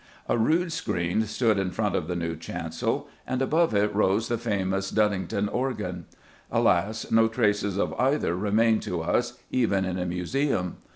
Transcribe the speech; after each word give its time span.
A 0.27 0.35
rood 0.35 0.71
screen 0.71 1.27
stood 1.27 1.59
in 1.59 1.69
front 1.69 1.95
of 1.95 2.07
the 2.07 2.15
new 2.15 2.35
chancel, 2.35 3.07
and 3.27 3.39
above 3.39 3.75
it 3.75 3.93
rose 3.93 4.29
the 4.29 4.37
famous 4.39 4.91
Duddyngton 4.91 5.47
organ. 5.53 6.05
Alas, 6.49 7.11
no 7.11 7.27
traces 7.27 7.77
of 7.77 7.93
either 7.99 8.35
remain 8.35 8.79
to 8.79 9.01
us, 9.01 9.37
even 9.51 9.85
in 9.85 9.99
a 9.99 10.07
museum. 10.07 10.77